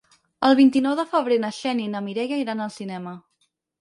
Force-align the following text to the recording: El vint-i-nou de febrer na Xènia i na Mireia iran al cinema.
El 0.47 0.55
vint-i-nou 0.59 0.95
de 0.99 1.05
febrer 1.11 1.37
na 1.43 1.51
Xènia 1.57 1.91
i 1.91 1.91
na 1.97 2.01
Mireia 2.07 2.41
iran 2.47 2.65
al 2.67 2.73
cinema. 2.79 3.15